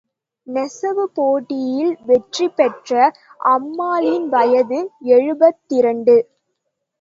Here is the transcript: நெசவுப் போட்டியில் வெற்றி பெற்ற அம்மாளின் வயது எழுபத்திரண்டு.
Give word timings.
நெசவுப் 0.47 1.13
போட்டியில் 1.13 1.97
வெற்றி 2.05 2.47
பெற்ற 2.49 3.11
அம்மாளின் 3.49 4.27
வயது 4.29 4.79
எழுபத்திரண்டு. 5.11 6.17